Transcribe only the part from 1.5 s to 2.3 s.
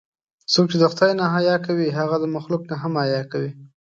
کوي، هغه د